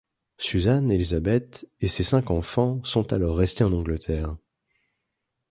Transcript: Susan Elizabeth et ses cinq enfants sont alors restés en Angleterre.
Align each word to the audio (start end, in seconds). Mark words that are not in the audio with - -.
Susan 0.39 0.89
Elizabeth 0.89 1.63
et 1.79 1.87
ses 1.87 2.01
cinq 2.03 2.31
enfants 2.31 2.83
sont 2.83 3.13
alors 3.13 3.37
restés 3.37 3.63
en 3.63 3.71
Angleterre. 3.71 4.35